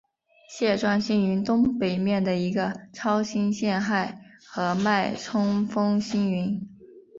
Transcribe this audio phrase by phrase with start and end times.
[0.49, 4.15] 蟹状星云东北面的一个超新星残骸
[4.49, 6.59] 和脉冲风星云。